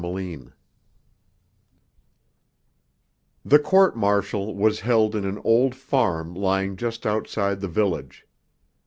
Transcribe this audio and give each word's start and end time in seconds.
XII 0.03 0.47
The 3.45 3.59
Court 3.59 3.95
Martial 3.95 4.55
was 4.55 4.79
held 4.79 5.15
in 5.15 5.25
an 5.25 5.39
old 5.43 5.75
farm 5.75 6.33
lying 6.33 6.75
just 6.75 7.05
outside 7.05 7.61
the 7.61 7.67
village. 7.67 8.25